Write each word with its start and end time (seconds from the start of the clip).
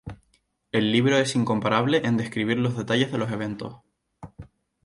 El 0.71 0.91
libro 0.91 1.17
es 1.17 1.35
incomparable 1.35 1.99
en 2.07 2.17
describir 2.17 2.57
los 2.57 2.75
detalles 2.75 3.11
de 3.11 3.19
los 3.19 3.31
eventos. 3.31 3.81